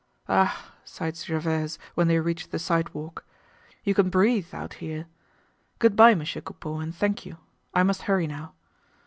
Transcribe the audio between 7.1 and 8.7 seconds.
you. I must hurry now."